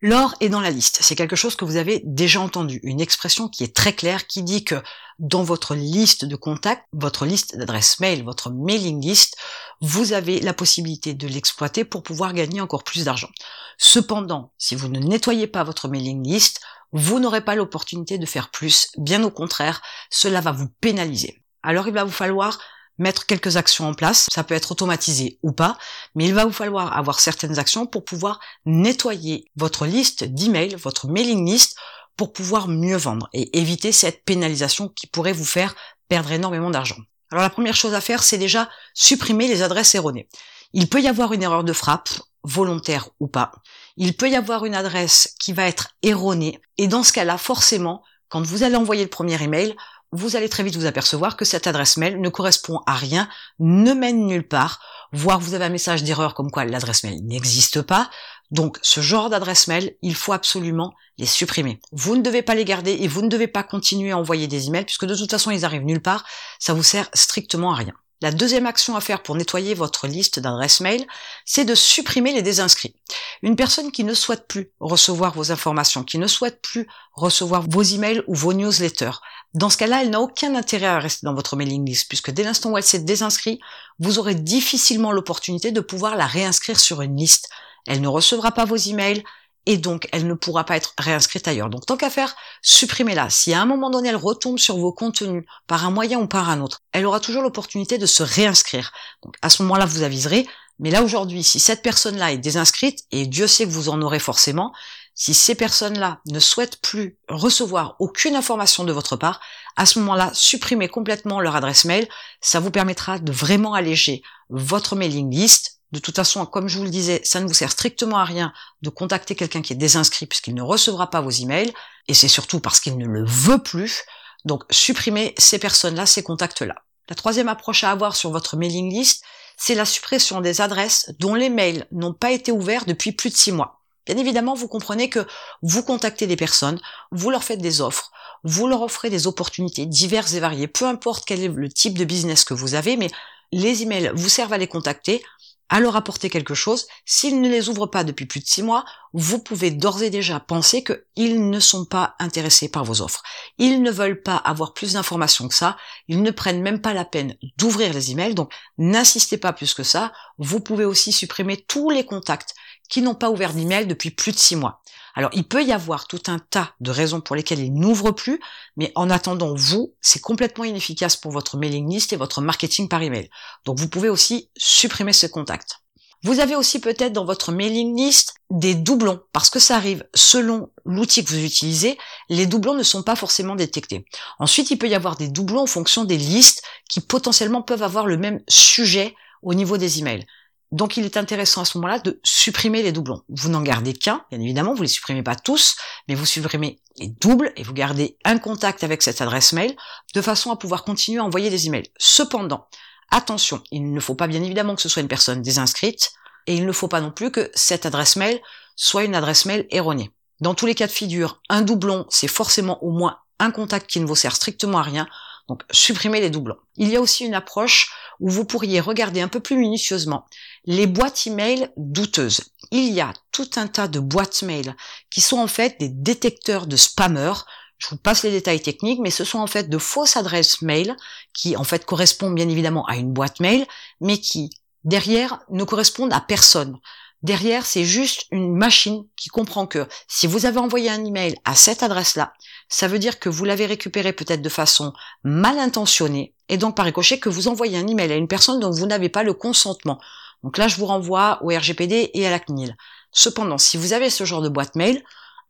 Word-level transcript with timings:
L'or 0.00 0.34
est 0.40 0.48
dans 0.48 0.60
la 0.60 0.70
liste. 0.70 0.98
C'est 1.00 1.16
quelque 1.16 1.34
chose 1.34 1.56
que 1.56 1.64
vous 1.64 1.76
avez 1.76 2.02
déjà 2.04 2.40
entendu. 2.40 2.78
Une 2.84 3.00
expression 3.00 3.48
qui 3.48 3.64
est 3.64 3.74
très 3.74 3.92
claire 3.92 4.28
qui 4.28 4.44
dit 4.44 4.62
que 4.62 4.76
dans 5.18 5.42
votre 5.42 5.74
liste 5.74 6.24
de 6.24 6.36
contacts, 6.36 6.86
votre 6.92 7.26
liste 7.26 7.56
d'adresses 7.56 7.98
mail, 7.98 8.22
votre 8.22 8.50
mailing 8.50 9.00
list, 9.02 9.36
vous 9.80 10.12
avez 10.12 10.38
la 10.40 10.54
possibilité 10.54 11.14
de 11.14 11.26
l'exploiter 11.26 11.84
pour 11.84 12.04
pouvoir 12.04 12.32
gagner 12.32 12.60
encore 12.60 12.84
plus 12.84 13.06
d'argent. 13.06 13.30
Cependant, 13.76 14.52
si 14.56 14.76
vous 14.76 14.88
ne 14.88 15.00
nettoyez 15.00 15.48
pas 15.48 15.64
votre 15.64 15.88
mailing 15.88 16.24
list, 16.24 16.60
vous 16.92 17.18
n'aurez 17.18 17.40
pas 17.40 17.56
l'opportunité 17.56 18.18
de 18.18 18.26
faire 18.26 18.50
plus. 18.50 18.90
Bien 18.96 19.24
au 19.24 19.30
contraire, 19.30 19.82
cela 20.10 20.40
va 20.40 20.52
vous 20.52 20.68
pénaliser. 20.80 21.42
Alors 21.64 21.88
il 21.88 21.94
va 21.94 22.04
vous 22.04 22.10
falloir 22.12 22.60
mettre 22.98 23.26
quelques 23.26 23.56
actions 23.56 23.88
en 23.88 23.94
place. 23.94 24.26
Ça 24.32 24.44
peut 24.44 24.54
être 24.54 24.72
automatisé 24.72 25.38
ou 25.42 25.52
pas, 25.52 25.78
mais 26.14 26.26
il 26.26 26.34
va 26.34 26.44
vous 26.44 26.52
falloir 26.52 26.96
avoir 26.96 27.20
certaines 27.20 27.58
actions 27.58 27.86
pour 27.86 28.04
pouvoir 28.04 28.40
nettoyer 28.66 29.46
votre 29.56 29.86
liste 29.86 30.24
d'emails, 30.24 30.76
votre 30.76 31.08
mailing 31.08 31.46
list, 31.46 31.76
pour 32.16 32.32
pouvoir 32.32 32.68
mieux 32.68 32.96
vendre 32.96 33.28
et 33.32 33.58
éviter 33.58 33.92
cette 33.92 34.24
pénalisation 34.24 34.88
qui 34.88 35.06
pourrait 35.06 35.32
vous 35.32 35.44
faire 35.44 35.74
perdre 36.08 36.32
énormément 36.32 36.70
d'argent. 36.70 36.98
Alors 37.30 37.42
la 37.42 37.50
première 37.50 37.76
chose 37.76 37.94
à 37.94 38.00
faire, 38.00 38.22
c'est 38.22 38.38
déjà 38.38 38.68
supprimer 38.94 39.48
les 39.48 39.62
adresses 39.62 39.94
erronées. 39.94 40.28
Il 40.72 40.88
peut 40.88 41.00
y 41.00 41.08
avoir 41.08 41.32
une 41.32 41.42
erreur 41.42 41.64
de 41.64 41.72
frappe, 41.72 42.10
volontaire 42.42 43.10
ou 43.20 43.28
pas. 43.28 43.52
Il 43.96 44.16
peut 44.16 44.30
y 44.30 44.36
avoir 44.36 44.64
une 44.64 44.74
adresse 44.74 45.34
qui 45.38 45.52
va 45.52 45.66
être 45.66 45.90
erronée 46.02 46.60
et 46.76 46.88
dans 46.88 47.02
ce 47.02 47.12
cas-là, 47.12 47.38
forcément, 47.38 48.02
quand 48.28 48.44
vous 48.44 48.62
allez 48.62 48.76
envoyer 48.76 49.04
le 49.04 49.10
premier 49.10 49.42
email, 49.42 49.74
vous 50.12 50.36
allez 50.36 50.48
très 50.48 50.62
vite 50.62 50.76
vous 50.76 50.86
apercevoir 50.86 51.36
que 51.36 51.44
cette 51.44 51.66
adresse 51.66 51.96
mail 51.96 52.20
ne 52.20 52.28
correspond 52.28 52.80
à 52.86 52.94
rien, 52.94 53.28
ne 53.58 53.92
mène 53.92 54.26
nulle 54.26 54.46
part, 54.46 54.80
voire 55.12 55.40
vous 55.40 55.54
avez 55.54 55.66
un 55.66 55.70
message 55.70 56.02
d'erreur 56.02 56.34
comme 56.34 56.50
quoi 56.50 56.64
l'adresse 56.64 57.04
mail 57.04 57.24
n'existe 57.24 57.82
pas. 57.82 58.10
Donc 58.50 58.78
ce 58.82 59.00
genre 59.00 59.28
d'adresse 59.28 59.68
mail, 59.68 59.96
il 60.02 60.14
faut 60.14 60.32
absolument 60.32 60.94
les 61.18 61.26
supprimer. 61.26 61.80
Vous 61.92 62.16
ne 62.16 62.22
devez 62.22 62.42
pas 62.42 62.54
les 62.54 62.64
garder 62.64 62.92
et 62.92 63.08
vous 63.08 63.22
ne 63.22 63.28
devez 63.28 63.48
pas 63.48 63.62
continuer 63.62 64.12
à 64.12 64.18
envoyer 64.18 64.46
des 64.46 64.68
emails 64.68 64.84
puisque 64.84 65.06
de 65.06 65.14
toute 65.14 65.30
façon 65.30 65.50
ils 65.50 65.64
arrivent 65.64 65.84
nulle 65.84 66.02
part, 66.02 66.24
ça 66.58 66.72
vous 66.72 66.82
sert 66.82 67.10
strictement 67.12 67.72
à 67.72 67.76
rien. 67.76 67.94
La 68.20 68.32
deuxième 68.32 68.66
action 68.66 68.96
à 68.96 69.00
faire 69.00 69.22
pour 69.22 69.36
nettoyer 69.36 69.74
votre 69.74 70.08
liste 70.08 70.40
d'adresses 70.40 70.80
mail, 70.80 71.06
c'est 71.44 71.64
de 71.64 71.74
supprimer 71.76 72.32
les 72.32 72.42
désinscrits. 72.42 72.96
Une 73.42 73.56
personne 73.56 73.92
qui 73.92 74.04
ne 74.04 74.14
souhaite 74.14 74.46
plus 74.48 74.70
recevoir 74.80 75.34
vos 75.34 75.52
informations, 75.52 76.04
qui 76.04 76.18
ne 76.18 76.26
souhaite 76.26 76.60
plus 76.62 76.88
recevoir 77.12 77.62
vos 77.68 77.82
emails 77.82 78.22
ou 78.26 78.34
vos 78.34 78.52
newsletters, 78.52 79.20
dans 79.54 79.70
ce 79.70 79.78
cas-là, 79.78 80.02
elle 80.02 80.10
n'a 80.10 80.20
aucun 80.20 80.54
intérêt 80.54 80.86
à 80.86 80.98
rester 80.98 81.26
dans 81.26 81.34
votre 81.34 81.56
mailing 81.56 81.84
list, 81.84 82.08
puisque 82.08 82.30
dès 82.30 82.44
l'instant 82.44 82.70
où 82.70 82.76
elle 82.76 82.84
s'est 82.84 82.98
désinscrite, 82.98 83.60
vous 83.98 84.18
aurez 84.18 84.34
difficilement 84.34 85.10
l'opportunité 85.12 85.72
de 85.72 85.80
pouvoir 85.80 86.16
la 86.16 86.26
réinscrire 86.26 86.78
sur 86.78 87.00
une 87.00 87.16
liste. 87.16 87.48
Elle 87.86 88.02
ne 88.02 88.08
recevra 88.08 88.52
pas 88.52 88.66
vos 88.66 88.76
emails, 88.76 89.24
et 89.68 89.76
donc 89.76 90.08
elle 90.12 90.26
ne 90.26 90.34
pourra 90.34 90.64
pas 90.64 90.76
être 90.76 90.94
réinscrite 90.98 91.46
ailleurs. 91.46 91.68
Donc 91.68 91.84
tant 91.84 91.98
qu'à 91.98 92.08
faire, 92.08 92.34
supprimez-la. 92.62 93.28
Si 93.28 93.52
à 93.52 93.60
un 93.60 93.66
moment 93.66 93.90
donné 93.90 94.08
elle 94.08 94.16
retombe 94.16 94.58
sur 94.58 94.78
vos 94.78 94.92
contenus 94.92 95.44
par 95.66 95.84
un 95.84 95.90
moyen 95.90 96.18
ou 96.18 96.26
par 96.26 96.48
un 96.48 96.62
autre, 96.62 96.80
elle 96.92 97.04
aura 97.04 97.20
toujours 97.20 97.42
l'opportunité 97.42 97.98
de 97.98 98.06
se 98.06 98.22
réinscrire. 98.22 98.92
Donc 99.22 99.34
à 99.42 99.50
ce 99.50 99.62
moment-là, 99.62 99.84
vous 99.84 100.02
aviserez. 100.02 100.46
Mais 100.78 100.90
là 100.90 101.02
aujourd'hui, 101.02 101.42
si 101.42 101.60
cette 101.60 101.82
personne-là 101.82 102.32
est 102.32 102.38
désinscrite, 102.38 103.04
et 103.10 103.26
Dieu 103.26 103.46
sait 103.46 103.64
que 103.64 103.70
vous 103.70 103.88
en 103.88 104.00
aurez 104.02 104.18
forcément, 104.18 104.72
si 105.14 105.34
ces 105.34 105.54
personnes-là 105.54 106.20
ne 106.26 106.38
souhaitent 106.38 106.80
plus 106.80 107.18
recevoir 107.28 107.96
aucune 107.98 108.36
information 108.36 108.84
de 108.84 108.92
votre 108.92 109.16
part, 109.16 109.40
à 109.76 109.86
ce 109.86 109.98
moment-là, 109.98 110.30
supprimez 110.32 110.88
complètement 110.88 111.40
leur 111.40 111.56
adresse 111.56 111.84
mail. 111.84 112.08
Ça 112.40 112.60
vous 112.60 112.70
permettra 112.70 113.18
de 113.18 113.32
vraiment 113.32 113.74
alléger 113.74 114.22
votre 114.48 114.94
mailing 114.94 115.30
list 115.30 115.78
de 115.92 115.98
toute 115.98 116.16
façon, 116.16 116.44
comme 116.44 116.68
je 116.68 116.76
vous 116.78 116.84
le 116.84 116.90
disais, 116.90 117.22
ça 117.24 117.40
ne 117.40 117.46
vous 117.46 117.54
sert 117.54 117.70
strictement 117.70 118.18
à 118.18 118.24
rien 118.24 118.52
de 118.82 118.90
contacter 118.90 119.34
quelqu'un 119.34 119.62
qui 119.62 119.72
est 119.72 119.76
désinscrit 119.76 120.26
puisqu'il 120.26 120.54
ne 120.54 120.62
recevra 120.62 121.08
pas 121.08 121.22
vos 121.22 121.30
emails, 121.30 121.72
et 122.08 122.14
c'est 122.14 122.28
surtout 122.28 122.60
parce 122.60 122.80
qu'il 122.80 122.98
ne 122.98 123.06
le 123.06 123.24
veut 123.24 123.62
plus. 123.62 124.02
Donc, 124.44 124.64
supprimez 124.70 125.34
ces 125.38 125.58
personnes-là, 125.58 126.04
ces 126.04 126.22
contacts-là. 126.22 126.74
La 127.08 127.16
troisième 127.16 127.48
approche 127.48 127.84
à 127.84 127.90
avoir 127.90 128.16
sur 128.16 128.30
votre 128.30 128.56
mailing 128.56 128.92
list, 128.92 129.24
c'est 129.58 129.74
la 129.74 129.84
suppression 129.84 130.40
des 130.40 130.62
adresses 130.62 131.12
dont 131.18 131.34
les 131.34 131.50
mails 131.50 131.86
n'ont 131.92 132.14
pas 132.14 132.30
été 132.30 132.52
ouverts 132.52 132.86
depuis 132.86 133.12
plus 133.12 133.28
de 133.28 133.36
six 133.36 133.52
mois. 133.52 133.82
Bien 134.06 134.16
évidemment, 134.16 134.54
vous 134.54 134.68
comprenez 134.68 135.10
que 135.10 135.26
vous 135.60 135.82
contactez 135.82 136.26
des 136.26 136.36
personnes, 136.36 136.80
vous 137.10 137.28
leur 137.30 137.44
faites 137.44 137.60
des 137.60 137.82
offres, 137.82 138.10
vous 138.44 138.66
leur 138.66 138.80
offrez 138.80 139.10
des 139.10 139.26
opportunités 139.26 139.84
diverses 139.84 140.32
et 140.32 140.40
variées, 140.40 140.68
peu 140.68 140.86
importe 140.86 141.24
quel 141.26 141.42
est 141.42 141.48
le 141.48 141.68
type 141.68 141.98
de 141.98 142.04
business 142.04 142.44
que 142.44 142.54
vous 142.54 142.74
avez, 142.74 142.96
mais 142.96 143.10
les 143.52 143.82
emails 143.82 144.12
vous 144.14 144.28
servent 144.28 144.52
à 144.52 144.58
les 144.58 144.66
contacter, 144.66 145.22
à 145.68 145.80
leur 145.80 145.96
apporter 145.96 146.30
quelque 146.30 146.54
chose. 146.54 146.86
S'ils 147.04 147.40
ne 147.40 147.48
les 147.48 147.68
ouvrent 147.68 147.86
pas 147.86 148.04
depuis 148.04 148.26
plus 148.26 148.40
de 148.40 148.46
six 148.46 148.62
mois, 148.62 148.84
vous 149.12 149.38
pouvez 149.38 149.70
d'ores 149.70 150.02
et 150.02 150.10
déjà 150.10 150.40
penser 150.40 150.84
qu'ils 150.84 151.48
ne 151.48 151.60
sont 151.60 151.84
pas 151.84 152.14
intéressés 152.18 152.68
par 152.68 152.84
vos 152.84 153.00
offres. 153.02 153.22
Ils 153.58 153.82
ne 153.82 153.90
veulent 153.90 154.22
pas 154.22 154.36
avoir 154.36 154.74
plus 154.74 154.94
d'informations 154.94 155.48
que 155.48 155.54
ça. 155.54 155.76
Ils 156.08 156.22
ne 156.22 156.30
prennent 156.30 156.62
même 156.62 156.80
pas 156.80 156.94
la 156.94 157.04
peine 157.04 157.36
d'ouvrir 157.56 157.92
les 157.92 158.10
emails. 158.10 158.34
Donc, 158.34 158.52
n'insistez 158.76 159.38
pas 159.38 159.52
plus 159.52 159.74
que 159.74 159.82
ça. 159.82 160.12
Vous 160.38 160.60
pouvez 160.60 160.84
aussi 160.84 161.12
supprimer 161.12 161.56
tous 161.56 161.90
les 161.90 162.04
contacts 162.04 162.54
qui 162.88 163.02
n'ont 163.02 163.14
pas 163.14 163.30
ouvert 163.30 163.54
d'email 163.54 163.86
depuis 163.86 164.10
plus 164.10 164.32
de 164.32 164.38
six 164.38 164.56
mois. 164.56 164.82
Alors, 165.14 165.30
il 165.32 165.48
peut 165.48 165.64
y 165.64 165.72
avoir 165.72 166.06
tout 166.06 166.22
un 166.28 166.38
tas 166.38 166.74
de 166.80 166.90
raisons 166.90 167.20
pour 167.20 167.34
lesquelles 167.34 167.58
ils 167.58 167.74
n'ouvrent 167.74 168.12
plus, 168.12 168.40
mais 168.76 168.92
en 168.94 169.10
attendant, 169.10 169.54
vous, 169.54 169.94
c'est 170.00 170.20
complètement 170.20 170.64
inefficace 170.64 171.16
pour 171.16 171.32
votre 171.32 171.56
mailing 171.56 171.90
list 171.90 172.12
et 172.12 172.16
votre 172.16 172.40
marketing 172.40 172.88
par 172.88 173.02
email. 173.02 173.28
Donc, 173.64 173.78
vous 173.78 173.88
pouvez 173.88 174.08
aussi 174.08 174.50
supprimer 174.56 175.12
ce 175.12 175.26
contact. 175.26 175.80
Vous 176.24 176.40
avez 176.40 176.56
aussi 176.56 176.80
peut-être 176.80 177.12
dans 177.12 177.24
votre 177.24 177.52
mailing 177.52 177.96
list 177.96 178.34
des 178.50 178.74
doublons, 178.74 179.20
parce 179.32 179.50
que 179.50 179.60
ça 179.60 179.76
arrive 179.76 180.04
selon 180.14 180.70
l'outil 180.84 181.24
que 181.24 181.30
vous 181.30 181.44
utilisez, 181.44 181.96
les 182.28 182.46
doublons 182.46 182.74
ne 182.74 182.82
sont 182.82 183.04
pas 183.04 183.14
forcément 183.14 183.54
détectés. 183.54 184.04
Ensuite, 184.40 184.70
il 184.70 184.78
peut 184.78 184.88
y 184.88 184.96
avoir 184.96 185.16
des 185.16 185.28
doublons 185.28 185.62
en 185.62 185.66
fonction 185.66 186.04
des 186.04 186.16
listes 186.16 186.62
qui 186.88 187.00
potentiellement 187.00 187.62
peuvent 187.62 187.84
avoir 187.84 188.06
le 188.06 188.16
même 188.16 188.40
sujet 188.48 189.14
au 189.42 189.54
niveau 189.54 189.78
des 189.78 190.00
emails. 190.00 190.26
Donc 190.70 190.96
il 190.96 191.04
est 191.04 191.16
intéressant 191.16 191.62
à 191.62 191.64
ce 191.64 191.78
moment-là 191.78 191.98
de 191.98 192.20
supprimer 192.22 192.82
les 192.82 192.92
doublons. 192.92 193.22
Vous 193.28 193.48
n'en 193.48 193.62
gardez 193.62 193.94
qu'un, 193.94 194.24
bien 194.30 194.40
évidemment, 194.40 194.74
vous 194.74 194.82
les 194.82 194.88
supprimez 194.88 195.22
pas 195.22 195.34
tous, 195.34 195.76
mais 196.08 196.14
vous 196.14 196.26
supprimez 196.26 196.80
les 196.98 197.08
doubles 197.08 197.52
et 197.56 197.62
vous 197.62 197.72
gardez 197.72 198.18
un 198.24 198.38
contact 198.38 198.84
avec 198.84 199.02
cette 199.02 199.20
adresse 199.20 199.52
mail 199.52 199.74
de 200.14 200.20
façon 200.20 200.50
à 200.50 200.56
pouvoir 200.56 200.84
continuer 200.84 201.20
à 201.20 201.24
envoyer 201.24 201.48
des 201.48 201.66
emails. 201.66 201.90
Cependant, 201.98 202.68
attention, 203.10 203.62
il 203.70 203.92
ne 203.92 204.00
faut 204.00 204.14
pas 204.14 204.26
bien 204.26 204.42
évidemment 204.42 204.74
que 204.74 204.82
ce 204.82 204.88
soit 204.90 205.02
une 205.02 205.08
personne 205.08 205.40
désinscrite 205.40 206.12
et 206.46 206.54
il 206.54 206.66
ne 206.66 206.72
faut 206.72 206.88
pas 206.88 207.00
non 207.00 207.12
plus 207.12 207.30
que 207.30 207.50
cette 207.54 207.86
adresse 207.86 208.16
mail 208.16 208.40
soit 208.76 209.04
une 209.04 209.14
adresse 209.14 209.46
mail 209.46 209.66
erronée. 209.70 210.10
Dans 210.40 210.54
tous 210.54 210.66
les 210.66 210.74
cas 210.74 210.86
de 210.86 210.92
figure, 210.92 211.40
un 211.48 211.62
doublon, 211.62 212.06
c'est 212.10 212.28
forcément 212.28 212.82
au 212.84 212.90
moins 212.90 213.18
un 213.38 213.50
contact 213.50 213.88
qui 213.88 214.00
ne 214.00 214.06
vous 214.06 214.16
sert 214.16 214.36
strictement 214.36 214.78
à 214.78 214.82
rien, 214.82 215.08
donc 215.48 215.62
supprimez 215.70 216.20
les 216.20 216.30
doublons. 216.30 216.58
Il 216.76 216.88
y 216.88 216.96
a 216.96 217.00
aussi 217.00 217.24
une 217.24 217.34
approche 217.34 217.90
où 218.20 218.28
vous 218.28 218.44
pourriez 218.44 218.80
regarder 218.80 219.20
un 219.20 219.28
peu 219.28 219.40
plus 219.40 219.56
minutieusement 219.56 220.26
les 220.66 220.86
boîtes 220.86 221.26
email 221.26 221.70
douteuses. 221.76 222.52
Il 222.70 222.92
y 222.92 223.00
a 223.00 223.12
tout 223.32 223.50
un 223.56 223.66
tas 223.66 223.88
de 223.88 224.00
boîtes 224.00 224.42
mail 224.42 224.76
qui 225.10 225.20
sont 225.20 225.38
en 225.38 225.46
fait 225.46 225.80
des 225.80 225.88
détecteurs 225.88 226.66
de 226.66 226.76
spammers. 226.76 227.44
Je 227.78 227.88
vous 227.88 227.96
passe 227.96 228.24
les 228.24 228.30
détails 228.30 228.60
techniques, 228.60 229.00
mais 229.00 229.10
ce 229.10 229.24
sont 229.24 229.38
en 229.38 229.46
fait 229.46 229.70
de 229.70 229.78
fausses 229.78 230.16
adresses 230.16 230.62
mail 230.62 230.94
qui 231.32 231.56
en 231.56 231.64
fait 231.64 231.86
correspondent 231.86 232.34
bien 232.34 232.48
évidemment 232.48 232.84
à 232.86 232.96
une 232.96 233.12
boîte 233.12 233.40
mail, 233.40 233.66
mais 234.00 234.18
qui 234.18 234.50
derrière 234.84 235.40
ne 235.48 235.64
correspondent 235.64 236.12
à 236.12 236.20
personne. 236.20 236.76
Derrière, 237.22 237.66
c'est 237.66 237.84
juste 237.84 238.26
une 238.30 238.56
machine 238.56 239.04
qui 239.16 239.28
comprend 239.28 239.66
que 239.66 239.88
si 240.06 240.28
vous 240.28 240.46
avez 240.46 240.58
envoyé 240.58 240.88
un 240.88 241.04
email 241.04 241.34
à 241.44 241.56
cette 241.56 241.82
adresse-là, 241.82 242.32
ça 242.68 242.86
veut 242.86 243.00
dire 243.00 243.18
que 243.18 243.28
vous 243.28 243.44
l'avez 243.44 243.66
récupéré 243.66 244.12
peut-être 244.12 244.42
de 244.42 244.48
façon 244.48 244.92
mal 245.24 245.58
intentionnée, 245.58 246.34
et 246.48 246.58
donc 246.58 246.76
par 246.76 246.84
ricochet 246.84 247.18
que 247.18 247.28
vous 247.28 247.48
envoyez 247.48 247.76
un 247.76 247.86
email 247.88 248.12
à 248.12 248.16
une 248.16 248.28
personne 248.28 248.60
dont 248.60 248.70
vous 248.70 248.86
n'avez 248.86 249.08
pas 249.08 249.24
le 249.24 249.34
consentement. 249.34 249.98
Donc 250.44 250.58
là, 250.58 250.68
je 250.68 250.76
vous 250.76 250.86
renvoie 250.86 251.40
au 251.42 251.48
RGPD 251.48 252.12
et 252.14 252.26
à 252.26 252.30
la 252.30 252.38
CNIL. 252.38 252.76
Cependant, 253.10 253.58
si 253.58 253.76
vous 253.76 253.92
avez 253.92 254.10
ce 254.10 254.24
genre 254.24 254.42
de 254.42 254.48
boîte 254.48 254.76
mail, 254.76 255.02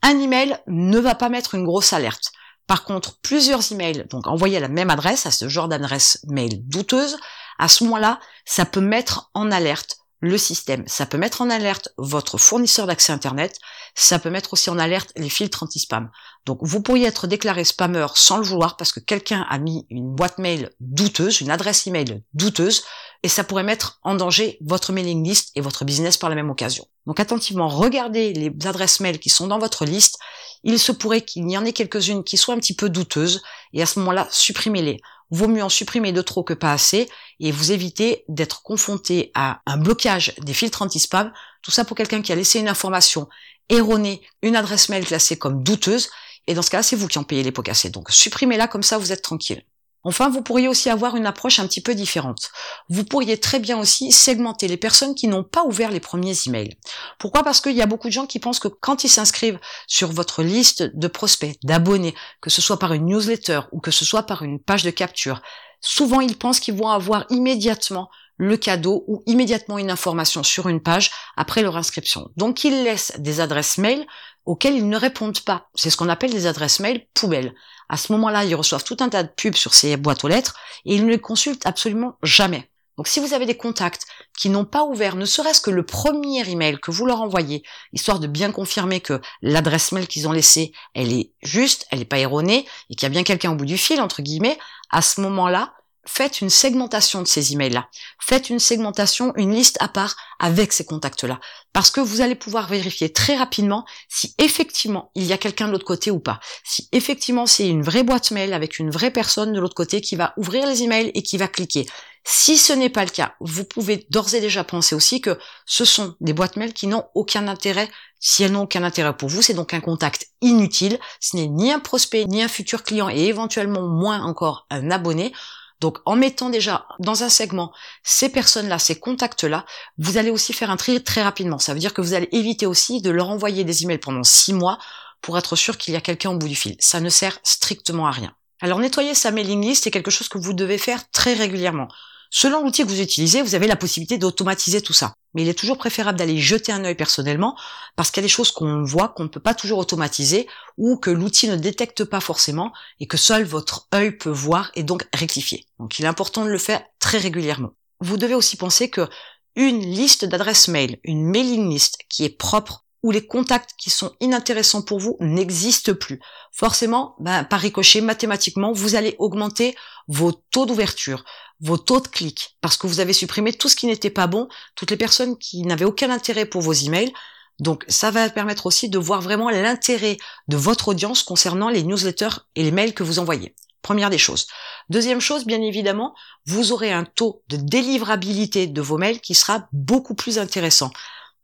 un 0.02 0.18
email 0.18 0.58
ne 0.68 0.98
va 0.98 1.14
pas 1.14 1.28
mettre 1.28 1.54
une 1.54 1.64
grosse 1.64 1.92
alerte. 1.92 2.32
Par 2.66 2.84
contre, 2.84 3.18
plusieurs 3.20 3.72
emails, 3.72 4.06
donc 4.08 4.26
envoyés 4.26 4.56
à 4.56 4.60
la 4.60 4.68
même 4.68 4.90
adresse, 4.90 5.26
à 5.26 5.30
ce 5.30 5.48
genre 5.48 5.68
d'adresse 5.68 6.20
mail 6.28 6.66
douteuse, 6.66 7.18
à 7.58 7.68
ce 7.68 7.84
moment-là, 7.84 8.20
ça 8.44 8.64
peut 8.64 8.80
mettre 8.80 9.30
en 9.34 9.50
alerte 9.50 9.98
le 10.20 10.38
système. 10.38 10.84
Ça 10.86 11.06
peut 11.06 11.18
mettre 11.18 11.42
en 11.42 11.50
alerte 11.50 11.90
votre 11.96 12.38
fournisseur 12.38 12.86
d'accès 12.86 13.12
Internet, 13.12 13.58
ça 13.94 14.18
peut 14.18 14.30
mettre 14.30 14.52
aussi 14.52 14.70
en 14.70 14.78
alerte 14.78 15.12
les 15.16 15.28
filtres 15.28 15.62
anti-spam. 15.62 16.10
Donc 16.46 16.58
vous 16.62 16.82
pourriez 16.82 17.06
être 17.06 17.26
déclaré 17.26 17.64
spammeur 17.64 18.16
sans 18.16 18.38
le 18.38 18.44
vouloir 18.44 18.76
parce 18.76 18.92
que 18.92 19.00
quelqu'un 19.00 19.46
a 19.48 19.58
mis 19.58 19.86
une 19.90 20.14
boîte 20.14 20.38
mail 20.38 20.70
douteuse, 20.80 21.40
une 21.40 21.50
adresse 21.50 21.86
email 21.86 22.22
douteuse, 22.34 22.84
et 23.22 23.28
ça 23.28 23.44
pourrait 23.44 23.64
mettre 23.64 23.98
en 24.02 24.14
danger 24.14 24.58
votre 24.60 24.92
mailing 24.92 25.24
list 25.24 25.50
et 25.54 25.60
votre 25.60 25.84
business 25.84 26.16
par 26.16 26.30
la 26.30 26.36
même 26.36 26.50
occasion. 26.50 26.86
Donc 27.06 27.20
attentivement, 27.20 27.68
regardez 27.68 28.32
les 28.32 28.52
adresses 28.66 29.00
mail 29.00 29.18
qui 29.18 29.30
sont 29.30 29.46
dans 29.46 29.58
votre 29.58 29.84
liste. 29.84 30.18
Il 30.62 30.78
se 30.78 30.92
pourrait 30.92 31.22
qu'il 31.22 31.48
y 31.50 31.56
en 31.56 31.64
ait 31.64 31.72
quelques-unes 31.72 32.24
qui 32.24 32.36
soient 32.36 32.54
un 32.54 32.58
petit 32.58 32.74
peu 32.74 32.88
douteuses, 32.88 33.42
et 33.72 33.82
à 33.82 33.86
ce 33.86 33.98
moment-là, 34.00 34.28
supprimez-les 34.30 35.00
vaut 35.30 35.48
mieux 35.48 35.62
en 35.62 35.68
supprimer 35.68 36.12
de 36.12 36.22
trop 36.22 36.42
que 36.42 36.54
pas 36.54 36.72
assez 36.72 37.08
et 37.40 37.52
vous 37.52 37.72
évitez 37.72 38.24
d'être 38.28 38.62
confronté 38.62 39.30
à 39.34 39.60
un 39.66 39.76
blocage 39.76 40.34
des 40.38 40.54
filtres 40.54 40.82
anti-spam. 40.82 41.32
Tout 41.62 41.70
ça 41.70 41.84
pour 41.84 41.96
quelqu'un 41.96 42.22
qui 42.22 42.32
a 42.32 42.36
laissé 42.36 42.58
une 42.60 42.68
information 42.68 43.28
erronée, 43.68 44.22
une 44.42 44.56
adresse 44.56 44.88
mail 44.88 45.04
classée 45.04 45.38
comme 45.38 45.62
douteuse, 45.62 46.08
et 46.46 46.54
dans 46.54 46.62
ce 46.62 46.70
cas-là, 46.70 46.82
c'est 46.82 46.96
vous 46.96 47.08
qui 47.08 47.18
en 47.18 47.24
payez 47.24 47.42
les 47.42 47.52
pots 47.52 47.62
cassés. 47.62 47.90
Donc 47.90 48.10
supprimez-la 48.10 48.68
comme 48.68 48.82
ça, 48.82 48.96
vous 48.96 49.12
êtes 49.12 49.22
tranquille. 49.22 49.62
Enfin, 50.04 50.28
vous 50.28 50.42
pourriez 50.42 50.68
aussi 50.68 50.90
avoir 50.90 51.16
une 51.16 51.26
approche 51.26 51.58
un 51.58 51.66
petit 51.66 51.80
peu 51.80 51.94
différente. 51.94 52.50
Vous 52.88 53.04
pourriez 53.04 53.38
très 53.38 53.58
bien 53.58 53.78
aussi 53.78 54.12
segmenter 54.12 54.68
les 54.68 54.76
personnes 54.76 55.14
qui 55.14 55.26
n'ont 55.26 55.44
pas 55.44 55.64
ouvert 55.64 55.90
les 55.90 56.00
premiers 56.00 56.34
emails. 56.46 56.76
Pourquoi? 57.18 57.42
Parce 57.42 57.60
qu'il 57.60 57.76
y 57.76 57.82
a 57.82 57.86
beaucoup 57.86 58.08
de 58.08 58.12
gens 58.12 58.26
qui 58.26 58.38
pensent 58.38 58.60
que 58.60 58.68
quand 58.68 59.04
ils 59.04 59.08
s'inscrivent 59.08 59.58
sur 59.86 60.12
votre 60.12 60.42
liste 60.42 60.84
de 60.94 61.08
prospects, 61.08 61.56
d'abonnés, 61.64 62.14
que 62.40 62.50
ce 62.50 62.62
soit 62.62 62.78
par 62.78 62.92
une 62.92 63.06
newsletter 63.06 63.60
ou 63.72 63.80
que 63.80 63.90
ce 63.90 64.04
soit 64.04 64.22
par 64.22 64.42
une 64.42 64.60
page 64.60 64.84
de 64.84 64.90
capture, 64.90 65.42
souvent 65.80 66.20
ils 66.20 66.38
pensent 66.38 66.60
qu'ils 66.60 66.76
vont 66.76 66.88
avoir 66.88 67.24
immédiatement 67.30 68.08
le 68.38 68.56
cadeau 68.56 69.04
ou 69.06 69.22
immédiatement 69.26 69.78
une 69.78 69.90
information 69.90 70.42
sur 70.42 70.68
une 70.68 70.80
page 70.80 71.10
après 71.36 71.62
leur 71.62 71.76
inscription. 71.76 72.30
Donc 72.36 72.64
ils 72.64 72.84
laissent 72.84 73.12
des 73.18 73.40
adresses 73.40 73.78
mail 73.78 74.06
auxquelles 74.46 74.76
ils 74.76 74.88
ne 74.88 74.96
répondent 74.96 75.40
pas. 75.40 75.68
C'est 75.74 75.90
ce 75.90 75.96
qu'on 75.96 76.08
appelle 76.08 76.32
des 76.32 76.46
adresses 76.46 76.80
mail 76.80 77.06
poubelles. 77.12 77.54
À 77.90 77.96
ce 77.96 78.12
moment-là, 78.12 78.44
ils 78.44 78.54
reçoivent 78.54 78.84
tout 78.84 78.96
un 79.00 79.08
tas 79.08 79.22
de 79.22 79.28
pubs 79.28 79.54
sur 79.54 79.74
ces 79.74 79.96
boîtes 79.96 80.24
aux 80.24 80.28
lettres 80.28 80.56
et 80.86 80.94
ils 80.94 81.04
ne 81.04 81.10
les 81.10 81.20
consultent 81.20 81.66
absolument 81.66 82.16
jamais. 82.22 82.70
Donc 82.98 83.06
si 83.06 83.20
vous 83.20 83.32
avez 83.32 83.46
des 83.46 83.56
contacts 83.56 84.06
qui 84.36 84.50
n'ont 84.50 84.64
pas 84.64 84.84
ouvert 84.84 85.14
ne 85.14 85.24
serait-ce 85.24 85.60
que 85.60 85.70
le 85.70 85.86
premier 85.86 86.48
email 86.48 86.78
que 86.80 86.90
vous 86.90 87.06
leur 87.06 87.20
envoyez, 87.20 87.62
histoire 87.92 88.18
de 88.18 88.26
bien 88.26 88.50
confirmer 88.50 89.00
que 89.00 89.20
l'adresse 89.40 89.92
mail 89.92 90.08
qu'ils 90.08 90.26
ont 90.26 90.32
laissée, 90.32 90.72
elle 90.94 91.12
est 91.12 91.32
juste, 91.42 91.86
elle 91.90 92.00
n'est 92.00 92.04
pas 92.04 92.18
erronée, 92.18 92.66
et 92.90 92.96
qu'il 92.96 93.04
y 93.04 93.06
a 93.06 93.10
bien 93.10 93.22
quelqu'un 93.22 93.52
au 93.52 93.54
bout 93.54 93.66
du 93.66 93.78
fil, 93.78 94.00
entre 94.00 94.20
guillemets, 94.20 94.58
à 94.90 95.00
ce 95.00 95.20
moment-là, 95.20 95.74
faites 96.08 96.40
une 96.40 96.50
segmentation 96.50 97.22
de 97.22 97.28
ces 97.28 97.52
emails-là. 97.52 97.88
Faites 98.20 98.50
une 98.50 98.58
segmentation, 98.58 99.32
une 99.36 99.54
liste 99.54 99.76
à 99.80 99.88
part 99.88 100.16
avec 100.40 100.72
ces 100.72 100.84
contacts-là. 100.84 101.38
Parce 101.72 101.90
que 101.90 102.00
vous 102.00 102.20
allez 102.20 102.34
pouvoir 102.34 102.66
vérifier 102.66 103.12
très 103.12 103.36
rapidement 103.36 103.84
si 104.08 104.34
effectivement 104.38 105.10
il 105.14 105.24
y 105.24 105.32
a 105.32 105.38
quelqu'un 105.38 105.66
de 105.66 105.72
l'autre 105.72 105.84
côté 105.84 106.10
ou 106.10 106.18
pas. 106.18 106.40
Si 106.64 106.88
effectivement 106.92 107.46
c'est 107.46 107.68
une 107.68 107.82
vraie 107.82 108.02
boîte 108.02 108.30
mail 108.30 108.54
avec 108.54 108.78
une 108.78 108.90
vraie 108.90 109.10
personne 109.10 109.52
de 109.52 109.60
l'autre 109.60 109.74
côté 109.74 110.00
qui 110.00 110.16
va 110.16 110.32
ouvrir 110.36 110.66
les 110.66 110.82
emails 110.82 111.12
et 111.14 111.22
qui 111.22 111.36
va 111.36 111.46
cliquer. 111.46 111.86
Si 112.24 112.58
ce 112.58 112.72
n'est 112.72 112.90
pas 112.90 113.04
le 113.04 113.10
cas, 113.10 113.34
vous 113.40 113.64
pouvez 113.64 114.06
d'ores 114.10 114.34
et 114.34 114.40
déjà 114.40 114.64
penser 114.64 114.94
aussi 114.94 115.20
que 115.20 115.38
ce 115.64 115.84
sont 115.84 116.14
des 116.20 116.32
boîtes 116.32 116.56
mail 116.56 116.74
qui 116.74 116.86
n'ont 116.86 117.04
aucun 117.14 117.48
intérêt. 117.48 117.88
Si 118.20 118.42
elles 118.42 118.52
n'ont 118.52 118.64
aucun 118.64 118.82
intérêt 118.82 119.16
pour 119.16 119.28
vous, 119.28 119.40
c'est 119.40 119.54
donc 119.54 119.72
un 119.72 119.80
contact 119.80 120.26
inutile. 120.42 120.98
Ce 121.20 121.36
n'est 121.36 121.46
ni 121.46 121.72
un 121.72 121.78
prospect, 121.78 122.26
ni 122.26 122.42
un 122.42 122.48
futur 122.48 122.82
client 122.82 123.08
et 123.08 123.26
éventuellement 123.26 123.86
moins 123.86 124.22
encore 124.22 124.66
un 124.70 124.90
abonné. 124.90 125.32
Donc 125.80 125.98
en 126.04 126.16
mettant 126.16 126.50
déjà 126.50 126.86
dans 126.98 127.22
un 127.22 127.28
segment 127.28 127.72
ces 128.02 128.28
personnes-là, 128.28 128.78
ces 128.78 128.98
contacts-là, 128.98 129.64
vous 129.98 130.18
allez 130.18 130.30
aussi 130.30 130.52
faire 130.52 130.70
un 130.70 130.76
tri 130.76 131.02
très 131.02 131.22
rapidement. 131.22 131.58
Ça 131.58 131.72
veut 131.72 131.80
dire 131.80 131.94
que 131.94 132.00
vous 132.00 132.14
allez 132.14 132.28
éviter 132.32 132.66
aussi 132.66 133.00
de 133.00 133.10
leur 133.10 133.28
envoyer 133.28 133.64
des 133.64 133.84
emails 133.84 133.98
pendant 133.98 134.24
six 134.24 134.52
mois 134.52 134.78
pour 135.20 135.38
être 135.38 135.56
sûr 135.56 135.78
qu'il 135.78 135.94
y 135.94 135.96
a 135.96 136.00
quelqu'un 136.00 136.30
au 136.30 136.36
bout 136.36 136.48
du 136.48 136.56
fil. 136.56 136.76
Ça 136.80 137.00
ne 137.00 137.08
sert 137.08 137.38
strictement 137.42 138.06
à 138.06 138.10
rien. 138.10 138.34
Alors 138.60 138.80
nettoyer 138.80 139.14
sa 139.14 139.30
mailing 139.30 139.62
list 139.62 139.86
est 139.86 139.90
quelque 139.90 140.10
chose 140.10 140.28
que 140.28 140.38
vous 140.38 140.52
devez 140.52 140.78
faire 140.78 141.08
très 141.10 141.34
régulièrement. 141.34 141.88
Selon 142.30 142.62
l'outil 142.62 142.82
que 142.82 142.88
vous 142.88 143.00
utilisez, 143.00 143.42
vous 143.42 143.54
avez 143.54 143.66
la 143.66 143.76
possibilité 143.76 144.18
d'automatiser 144.18 144.82
tout 144.82 144.92
ça. 144.92 145.14
Mais 145.34 145.42
il 145.42 145.48
est 145.48 145.58
toujours 145.58 145.78
préférable 145.78 146.18
d'aller 146.18 146.38
jeter 146.38 146.72
un 146.72 146.84
œil 146.84 146.94
personnellement 146.94 147.56
parce 147.96 148.10
qu'il 148.10 148.22
y 148.22 148.24
a 148.24 148.28
des 148.28 148.32
choses 148.32 148.50
qu'on 148.50 148.82
voit 148.82 149.08
qu'on 149.08 149.24
ne 149.24 149.28
peut 149.28 149.40
pas 149.40 149.54
toujours 149.54 149.78
automatiser 149.78 150.46
ou 150.76 150.96
que 150.96 151.10
l'outil 151.10 151.48
ne 151.48 151.56
détecte 151.56 152.04
pas 152.04 152.20
forcément 152.20 152.72
et 153.00 153.06
que 153.06 153.16
seul 153.16 153.44
votre 153.44 153.88
œil 153.94 154.12
peut 154.12 154.30
voir 154.30 154.70
et 154.74 154.82
donc 154.82 155.06
rectifier. 155.14 155.66
Donc 155.78 155.98
il 155.98 156.04
est 156.04 156.08
important 156.08 156.44
de 156.44 156.50
le 156.50 156.58
faire 156.58 156.82
très 156.98 157.18
régulièrement. 157.18 157.70
Vous 158.00 158.16
devez 158.16 158.34
aussi 158.34 158.56
penser 158.56 158.90
que 158.90 159.08
une 159.56 159.80
liste 159.80 160.24
d'adresses 160.24 160.68
mail, 160.68 160.98
une 161.02 161.24
mailing 161.24 161.68
list 161.68 161.98
qui 162.08 162.24
est 162.24 162.36
propre 162.36 162.84
où 163.02 163.10
les 163.10 163.26
contacts 163.26 163.74
qui 163.78 163.90
sont 163.90 164.12
inintéressants 164.20 164.82
pour 164.82 164.98
vous 164.98 165.16
n'existent 165.20 165.94
plus. 165.94 166.20
Forcément, 166.52 167.14
ben, 167.20 167.44
par 167.44 167.60
ricochet, 167.60 168.00
mathématiquement, 168.00 168.72
vous 168.72 168.96
allez 168.96 169.14
augmenter 169.18 169.76
vos 170.08 170.32
taux 170.32 170.66
d'ouverture, 170.66 171.24
vos 171.60 171.78
taux 171.78 172.00
de 172.00 172.08
clics, 172.08 172.56
parce 172.60 172.76
que 172.76 172.86
vous 172.86 173.00
avez 173.00 173.12
supprimé 173.12 173.52
tout 173.52 173.68
ce 173.68 173.76
qui 173.76 173.86
n'était 173.86 174.10
pas 174.10 174.26
bon, 174.26 174.48
toutes 174.74 174.90
les 174.90 174.96
personnes 174.96 175.36
qui 175.38 175.62
n'avaient 175.62 175.84
aucun 175.84 176.10
intérêt 176.10 176.46
pour 176.46 176.62
vos 176.62 176.72
emails. 176.72 177.12
Donc 177.58 177.84
ça 177.88 178.10
va 178.10 178.30
permettre 178.30 178.66
aussi 178.66 178.88
de 178.88 178.98
voir 178.98 179.20
vraiment 179.20 179.50
l'intérêt 179.50 180.16
de 180.46 180.56
votre 180.56 180.88
audience 180.88 181.22
concernant 181.22 181.68
les 181.68 181.82
newsletters 181.82 182.40
et 182.54 182.62
les 182.62 182.70
mails 182.70 182.94
que 182.94 183.02
vous 183.02 183.18
envoyez. 183.18 183.54
Première 183.82 184.10
des 184.10 184.18
choses. 184.18 184.46
Deuxième 184.90 185.20
chose, 185.20 185.44
bien 185.44 185.60
évidemment, 185.60 186.14
vous 186.46 186.72
aurez 186.72 186.92
un 186.92 187.04
taux 187.04 187.42
de 187.48 187.56
délivrabilité 187.56 188.66
de 188.66 188.80
vos 188.80 188.98
mails 188.98 189.20
qui 189.20 189.34
sera 189.34 189.68
beaucoup 189.72 190.14
plus 190.14 190.38
intéressant. 190.38 190.90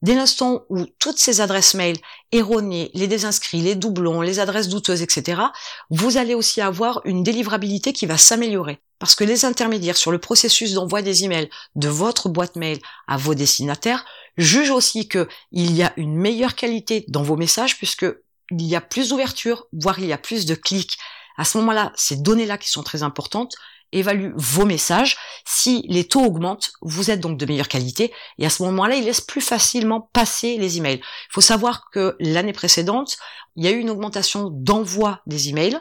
Dès 0.05 0.15
l'instant 0.15 0.67
où 0.69 0.85
toutes 0.99 1.19
ces 1.19 1.41
adresses 1.41 1.73
mail 1.73 1.97
erronées, 2.31 2.91
les 2.93 3.09
désinscrits, 3.09 3.63
les 3.63 3.75
doublons, 3.75 4.21
les 4.21 4.39
adresses 4.39 4.69
douteuses, 4.69 5.01
etc., 5.01 5.41
vous 5.89 6.19
allez 6.19 6.35
aussi 6.35 6.61
avoir 6.61 7.01
une 7.07 7.23
délivrabilité 7.23 7.95
qui 7.95 8.05
va 8.05 8.19
s'améliorer. 8.19 8.83
Parce 8.99 9.15
que 9.15 9.25
les 9.25 9.47
intermédiaires 9.47 9.97
sur 9.97 10.13
le 10.13 10.19
processus 10.19 10.75
d'envoi 10.75 11.01
des 11.01 11.25
emails 11.25 11.49
de 11.75 11.89
votre 11.89 12.29
boîte 12.29 12.57
mail 12.57 12.81
à 13.09 13.17
vos 13.17 13.35
destinataires 13.35 14.05
jugent 14.37 14.73
aussi 14.73 15.09
qu'il 15.09 15.27
y 15.55 15.83
a 15.83 15.95
une 15.97 16.17
meilleure 16.19 16.55
qualité 16.55 17.07
dans 17.09 17.23
vos 17.23 17.37
messages 17.37 17.79
puisque 17.79 18.05
il 18.51 18.67
y 18.67 18.77
a 18.77 18.83
plus 18.83 19.09
d'ouverture, 19.09 19.69
voire 19.73 20.01
il 20.01 20.05
y 20.05 20.13
a 20.13 20.19
plus 20.19 20.45
de 20.45 20.55
clics. 20.55 20.99
À 21.39 21.47
ce 21.47 21.57
moment-là, 21.57 21.93
ces 21.97 22.17
données-là 22.17 22.59
qui 22.59 22.69
sont 22.69 22.83
très 22.83 23.03
importantes, 23.03 23.55
évalue 23.95 24.33
vos 24.37 24.65
messages. 24.65 25.17
Si 25.45 25.85
les 25.89 26.05
taux 26.05 26.25
augmentent, 26.25 26.73
vous 26.83 27.11
êtes 27.11 27.21
donc 27.21 27.39
de 27.39 27.47
meilleure 27.47 27.69
qualité 27.69 28.13
et 28.39 28.47
à 28.47 28.51
ce 28.51 28.63
moment-là, 28.65 28.97
il 28.97 29.05
laisse 29.05 29.21
plus 29.21 29.41
facilement 29.41 30.09
passer 30.13 30.59
les 30.59 30.79
emails. 30.79 31.01
Il 31.01 31.33
faut 31.33 31.41
savoir 31.41 31.91
que 31.91 32.17
l'année 32.21 32.53
précédente, 32.53 33.17
il 33.57 33.65
y 33.65 33.69
a 33.69 33.71
eu 33.71 33.79
une 33.79 33.91
augmentation 33.91 34.51
d'envoi 34.51 35.21
des 35.27 35.49
emails 35.49 35.79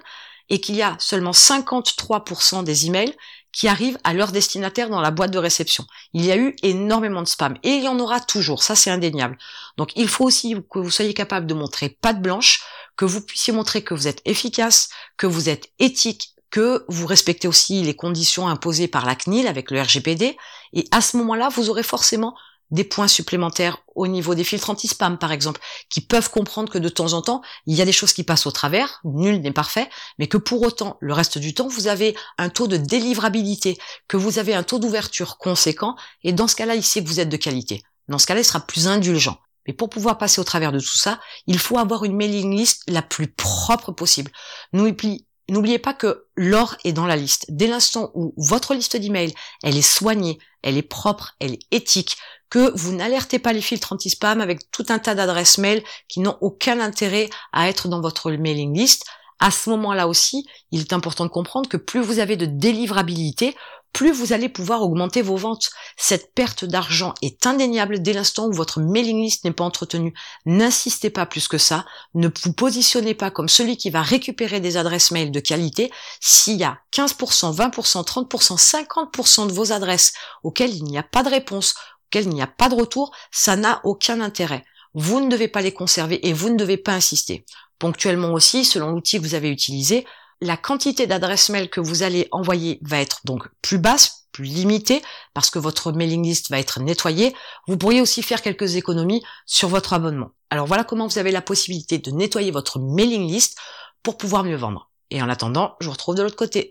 et 0.49 0.59
qu'il 0.59 0.75
y 0.75 0.81
a 0.81 0.95
seulement 0.99 1.31
53% 1.31 2.63
des 2.63 2.87
emails 2.87 3.15
qui 3.51 3.67
arrivent 3.67 3.99
à 4.03 4.13
leur 4.13 4.31
destinataire 4.31 4.89
dans 4.89 4.99
la 4.99 5.11
boîte 5.11 5.31
de 5.31 5.37
réception. 5.37 5.85
Il 6.13 6.25
y 6.25 6.31
a 6.31 6.37
eu 6.37 6.55
énormément 6.63 7.21
de 7.21 7.27
spam 7.27 7.55
et 7.63 7.69
il 7.69 7.83
y 7.83 7.87
en 7.87 7.99
aura 7.99 8.19
toujours, 8.19 8.63
ça 8.63 8.75
c'est 8.75 8.89
indéniable. 8.89 9.37
Donc 9.77 9.91
il 9.95 10.07
faut 10.07 10.25
aussi 10.25 10.55
que 10.69 10.79
vous 10.79 10.89
soyez 10.89 11.13
capable 11.13 11.45
de 11.45 11.53
montrer 11.53 11.89
patte 11.89 12.21
blanche, 12.21 12.63
que 12.97 13.05
vous 13.05 13.21
puissiez 13.21 13.53
montrer 13.53 13.83
que 13.83 13.93
vous 13.93 14.07
êtes 14.07 14.21
efficace, 14.25 14.89
que 15.17 15.27
vous 15.27 15.49
êtes 15.49 15.71
éthique 15.79 16.32
que 16.53 16.85
vous 16.87 17.07
respectez 17.07 17.47
aussi 17.47 17.81
les 17.81 17.95
conditions 17.95 18.47
imposées 18.47 18.87
par 18.87 19.07
la 19.07 19.15
CNIL 19.15 19.47
avec 19.47 19.71
le 19.71 19.81
RGPD, 19.81 20.37
et 20.73 20.87
à 20.91 21.01
ce 21.01 21.17
moment-là, 21.17 21.49
vous 21.49 21.71
aurez 21.71 21.81
forcément 21.81 22.35
des 22.69 22.83
points 22.83 23.07
supplémentaires 23.07 23.79
au 23.95 24.05
niveau 24.05 24.35
des 24.35 24.43
filtres 24.43 24.69
anti-spam, 24.69 25.17
par 25.17 25.31
exemple, 25.31 25.59
qui 25.89 25.99
peuvent 25.99 26.29
comprendre 26.29 26.71
que 26.71 26.77
de 26.77 26.89
temps 26.89 27.13
en 27.13 27.23
temps, 27.23 27.41
il 27.65 27.75
y 27.75 27.81
a 27.81 27.85
des 27.85 27.91
choses 27.91 28.13
qui 28.13 28.23
passent 28.23 28.45
au 28.45 28.51
travers, 28.51 29.01
nul 29.03 29.41
n'est 29.41 29.51
parfait, 29.51 29.89
mais 30.19 30.27
que 30.27 30.37
pour 30.37 30.61
autant, 30.61 30.97
le 30.99 31.13
reste 31.13 31.39
du 31.39 31.55
temps, 31.55 31.67
vous 31.67 31.87
avez 31.87 32.15
un 32.37 32.49
taux 32.49 32.67
de 32.67 32.77
délivrabilité, 32.77 33.79
que 34.07 34.17
vous 34.17 34.37
avez 34.37 34.53
un 34.53 34.61
taux 34.61 34.77
d'ouverture 34.77 35.39
conséquent, 35.39 35.95
et 36.23 36.33
dans 36.33 36.47
ce 36.47 36.55
cas-là, 36.55 36.75
il 36.75 37.03
vous 37.03 37.19
êtes 37.19 37.29
de 37.29 37.37
qualité. 37.37 37.81
Dans 38.09 38.19
ce 38.19 38.27
cas-là, 38.27 38.41
il 38.41 38.45
sera 38.45 38.59
plus 38.59 38.87
indulgent. 38.87 39.39
Mais 39.65 39.73
pour 39.73 39.89
pouvoir 39.89 40.19
passer 40.19 40.39
au 40.39 40.43
travers 40.43 40.71
de 40.71 40.79
tout 40.79 40.97
ça, 40.97 41.19
il 41.47 41.57
faut 41.57 41.79
avoir 41.79 42.03
une 42.03 42.15
mailing 42.15 42.55
list 42.55 42.83
la 42.87 43.01
plus 43.01 43.27
propre 43.27 43.91
possible. 43.91 44.31
N'oubliez 44.71 45.25
N'oubliez 45.49 45.79
pas 45.79 45.93
que 45.93 46.25
l'or 46.35 46.75
est 46.83 46.93
dans 46.93 47.05
la 47.05 47.15
liste. 47.15 47.45
Dès 47.49 47.67
l'instant 47.67 48.11
où 48.15 48.33
votre 48.37 48.73
liste 48.73 48.95
d'emails, 48.95 49.33
elle 49.61 49.77
est 49.77 49.81
soignée, 49.81 50.39
elle 50.61 50.77
est 50.77 50.81
propre, 50.81 51.35
elle 51.39 51.53
est 51.53 51.67
éthique, 51.71 52.17
que 52.49 52.71
vous 52.75 52.93
n'alertez 52.93 53.39
pas 53.39 53.51
les 53.51 53.61
filtres 53.61 53.93
anti-spam 53.93 54.39
avec 54.39 54.69
tout 54.71 54.85
un 54.89 54.99
tas 54.99 55.15
d'adresses 55.15 55.57
mail 55.57 55.83
qui 56.07 56.19
n'ont 56.19 56.37
aucun 56.39 56.79
intérêt 56.79 57.29
à 57.51 57.67
être 57.67 57.87
dans 57.87 57.99
votre 57.99 58.31
mailing 58.31 58.77
list, 58.77 59.05
à 59.39 59.51
ce 59.51 59.69
moment-là 59.71 60.07
aussi, 60.07 60.47
il 60.71 60.79
est 60.79 60.93
important 60.93 61.25
de 61.25 61.29
comprendre 61.29 61.67
que 61.67 61.77
plus 61.77 61.99
vous 61.99 62.19
avez 62.19 62.37
de 62.37 62.45
délivrabilité, 62.45 63.55
plus 63.93 64.11
vous 64.11 64.33
allez 64.33 64.49
pouvoir 64.49 64.81
augmenter 64.81 65.21
vos 65.21 65.37
ventes. 65.37 65.69
Cette 65.97 66.33
perte 66.33 66.65
d'argent 66.65 67.13
est 67.21 67.45
indéniable 67.45 68.01
dès 68.01 68.13
l'instant 68.13 68.47
où 68.47 68.51
votre 68.51 68.81
mailing 68.81 69.21
list 69.21 69.45
n'est 69.45 69.51
pas 69.51 69.63
entretenue. 69.63 70.13
N'insistez 70.45 71.11
pas 71.11 71.27
plus 71.27 71.47
que 71.47 71.59
ça. 71.59 71.85
Ne 72.15 72.27
vous 72.43 72.53
positionnez 72.53 73.13
pas 73.13 73.29
comme 73.31 73.47
celui 73.47 73.77
qui 73.77 73.91
va 73.91 74.01
récupérer 74.01 74.59
des 74.59 74.77
adresses 74.77 75.11
mail 75.11 75.31
de 75.31 75.39
qualité 75.39 75.91
s'il 76.19 76.57
y 76.57 76.63
a 76.63 76.79
15%, 76.91 77.55
20%, 77.55 78.03
30%, 78.03 78.57
50% 78.57 79.47
de 79.47 79.53
vos 79.53 79.71
adresses 79.71 80.13
auxquelles 80.41 80.75
il 80.75 80.83
n'y 80.83 80.97
a 80.97 81.03
pas 81.03 81.21
de 81.21 81.29
réponse, 81.29 81.75
auxquelles 82.07 82.25
il 82.25 82.33
n'y 82.33 82.41
a 82.41 82.47
pas 82.47 82.69
de 82.69 82.75
retour, 82.75 83.15
ça 83.31 83.55
n'a 83.55 83.79
aucun 83.83 84.21
intérêt. 84.21 84.65
Vous 84.95 85.19
ne 85.19 85.29
devez 85.29 85.47
pas 85.47 85.61
les 85.61 85.71
conserver 85.71 86.27
et 86.27 86.33
vous 86.33 86.49
ne 86.49 86.57
devez 86.57 86.77
pas 86.77 86.93
insister. 86.93 87.45
Ponctuellement 87.79 88.33
aussi, 88.33 88.65
selon 88.65 88.91
l'outil 88.91 89.17
que 89.17 89.23
vous 89.23 89.35
avez 89.35 89.49
utilisé, 89.49 90.05
la 90.41 90.57
quantité 90.57 91.07
d'adresses 91.07 91.49
mail 91.49 91.69
que 91.69 91.79
vous 91.79 92.03
allez 92.03 92.27
envoyer 92.31 92.79
va 92.81 92.99
être 92.99 93.21
donc 93.25 93.47
plus 93.61 93.77
basse, 93.77 94.27
plus 94.31 94.45
limitée, 94.45 95.01
parce 95.33 95.49
que 95.49 95.59
votre 95.59 95.91
mailing 95.91 96.23
list 96.23 96.49
va 96.49 96.59
être 96.59 96.79
nettoyée. 96.79 97.35
Vous 97.67 97.77
pourriez 97.77 98.01
aussi 98.01 98.23
faire 98.23 98.41
quelques 98.41 98.75
économies 98.75 99.23
sur 99.45 99.69
votre 99.69 99.93
abonnement. 99.93 100.31
Alors 100.49 100.67
voilà 100.67 100.83
comment 100.83 101.07
vous 101.07 101.19
avez 101.19 101.31
la 101.31 101.41
possibilité 101.41 101.97
de 101.97 102.11
nettoyer 102.11 102.51
votre 102.51 102.79
mailing 102.79 103.27
list 103.27 103.57
pour 104.01 104.17
pouvoir 104.17 104.43
mieux 104.43 104.57
vendre. 104.57 104.89
Et 105.09 105.21
en 105.21 105.29
attendant, 105.29 105.75
je 105.79 105.85
vous 105.85 105.91
retrouve 105.91 106.15
de 106.15 106.23
l'autre 106.23 106.35
côté. 106.35 106.69